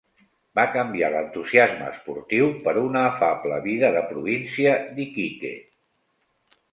Va 0.59 0.61
canviar 0.75 1.09
l'entusiasme 1.15 1.83
esportiu 1.89 2.49
per 2.67 2.73
una 2.83 3.03
afable 3.09 3.59
vida 3.67 3.91
de 3.97 4.01
província 4.15 4.73
d'Iquique. 4.97 5.53